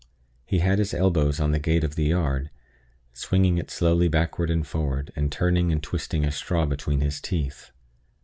He 0.47 0.57
had 0.61 0.79
his 0.79 0.95
elbows 0.95 1.39
on 1.39 1.51
the 1.51 1.59
gate 1.59 1.83
of 1.83 1.93
the 1.93 2.05
yard, 2.05 2.49
swinging 3.13 3.59
it 3.59 3.69
slowly 3.69 4.07
backward 4.07 4.49
and 4.49 4.65
forward, 4.65 5.13
and 5.15 5.31
turning 5.31 5.71
and 5.71 5.83
twisting 5.83 6.25
a 6.25 6.31
straw 6.31 6.65
between 6.65 7.01
his 7.01 7.21
teeth. 7.21 7.69